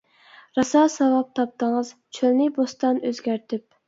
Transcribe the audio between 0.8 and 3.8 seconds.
ساۋاب تاپتىڭىز، چۆلنى بوستان، ئۆزگەرتىپ.